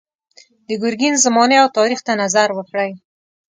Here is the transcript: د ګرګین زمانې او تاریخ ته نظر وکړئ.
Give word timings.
د 0.67 0.69
ګرګین 0.81 1.13
زمانې 1.25 1.57
او 1.63 1.67
تاریخ 1.77 1.99
ته 2.07 2.13
نظر 2.21 2.47
وکړئ. 2.53 2.91